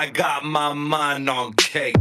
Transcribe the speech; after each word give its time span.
I 0.00 0.08
got 0.08 0.46
my 0.46 0.72
mind 0.72 1.28
on 1.28 1.52
cake. 1.52 1.99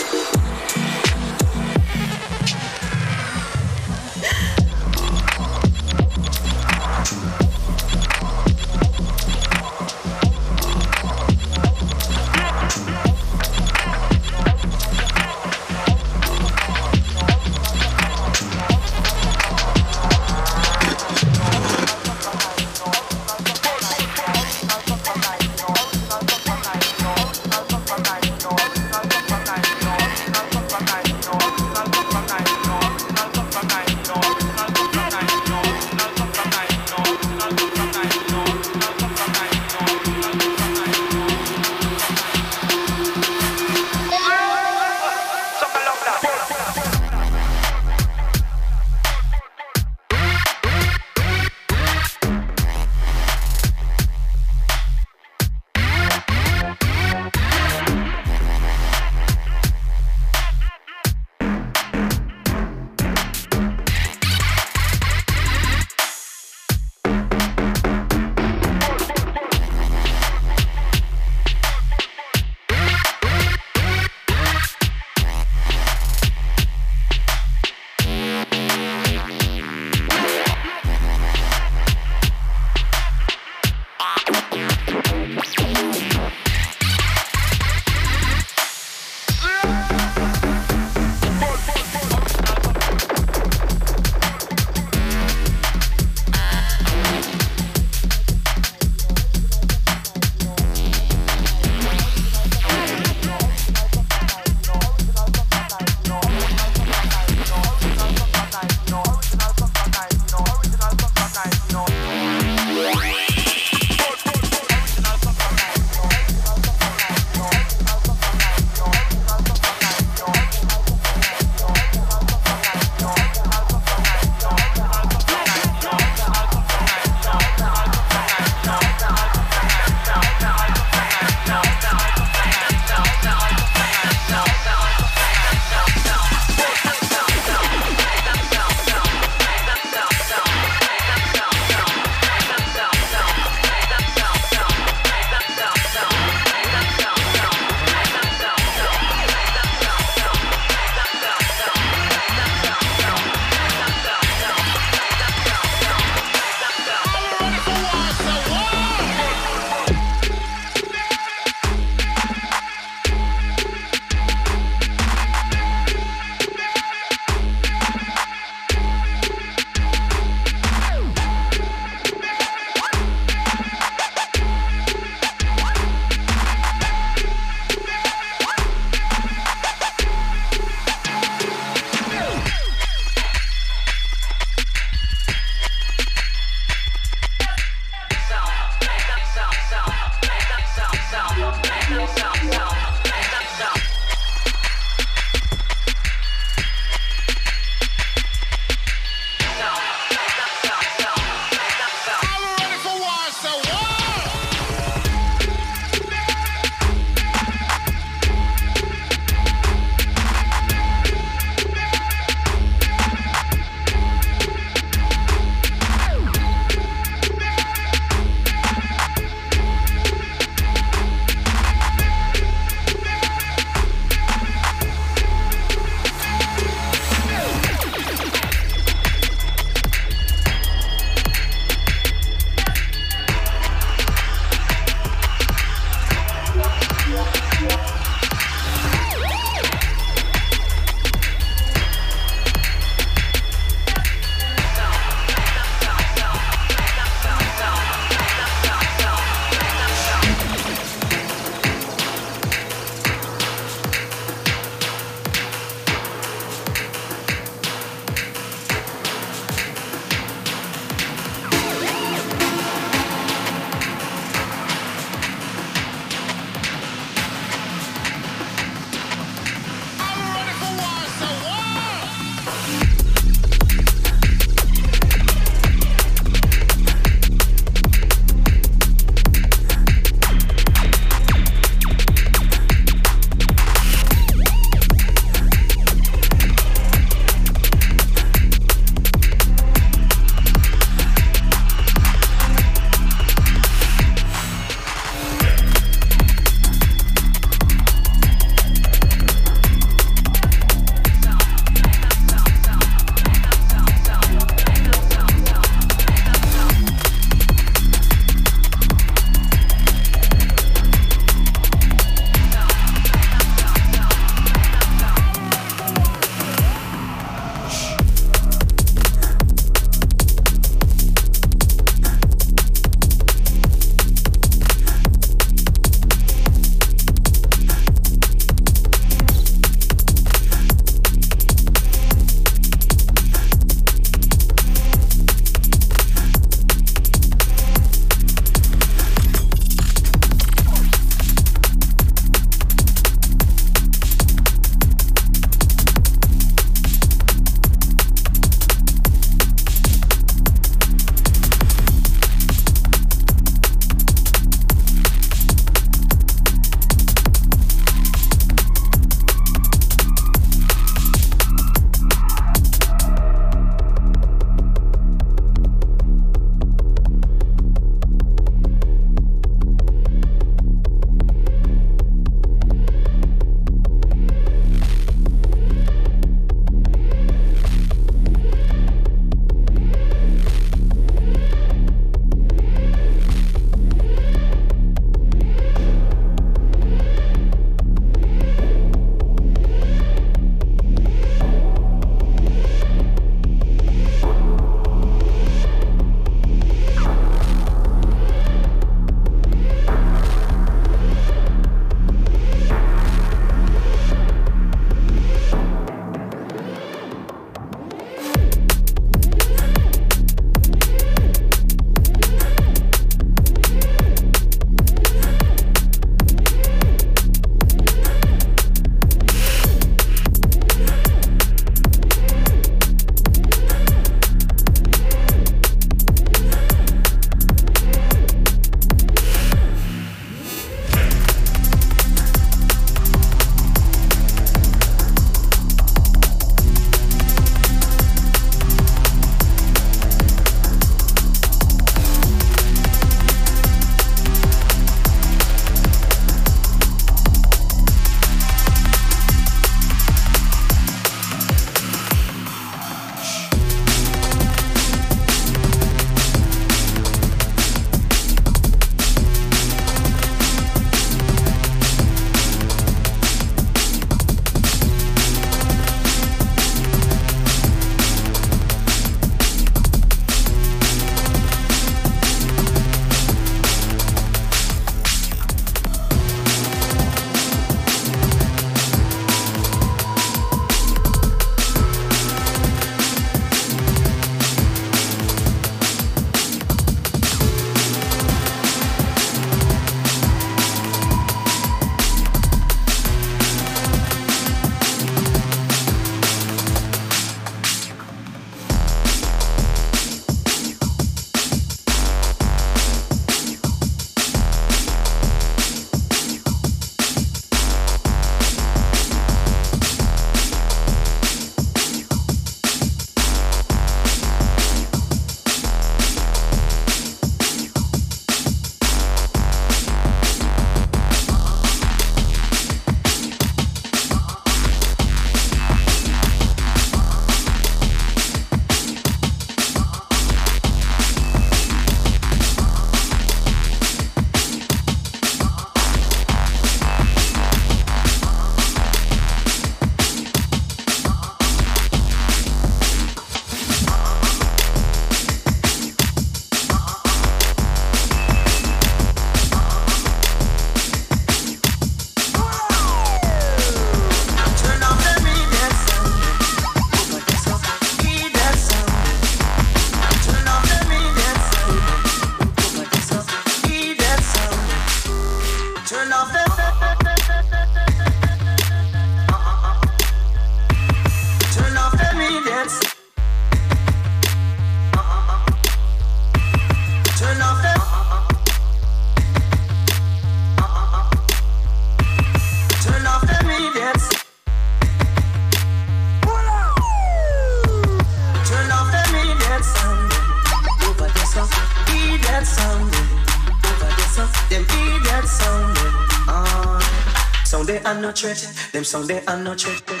threat. 598.18 598.42
Them 598.72 598.82
sounds 598.82 599.06
they 599.06 599.24
are 599.26 599.36
no 599.36 599.54
threat. 599.54 599.86
Turn 599.86 600.00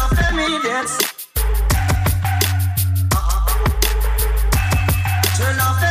off 0.00 0.10
the 0.16 0.32
media. 0.34 0.82
Turn 5.36 5.58
off 5.60 5.80
the. 5.82 5.90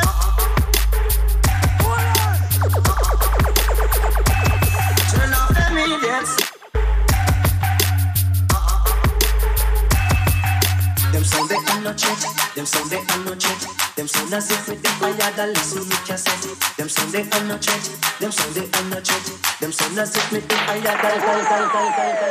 Turn 5.11 5.33
off 5.37 5.49
the 5.53 5.65
media. 5.75 6.17
Them 11.11 11.23
sounds 11.23 11.49
they 11.49 11.55
are 11.55 11.81
no 11.81 11.93
threat. 11.93 12.21
Them 12.55 12.65
sounds 12.65 12.89
they 12.89 12.97
are 12.97 13.23
no 13.25 13.35
threat. 13.35 13.67
Them 13.95 14.07
sounds 14.07 14.33
as 14.33 14.51
if 14.51 14.67
we 14.69 14.75
them 14.75 14.99
by 14.99 15.11
other 15.27 15.47
listen. 15.53 15.86
mit 20.31 20.51
dem 20.51 20.57
Eier. 20.69 22.26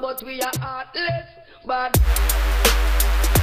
but 0.00 0.22
we 0.22 0.40
are 0.40 0.52
heartless. 0.60 1.26
But. 1.64 3.33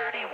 Thank 0.00 0.28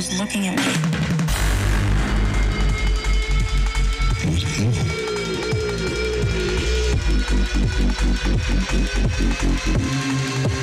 was 0.00 0.18
looking 0.18 0.46
at 0.46 0.56
me. 0.56 0.62
It 4.22 4.30
was 4.32 4.44
evil. 4.58 5.10
Do 9.60 9.70
you 9.72 10.59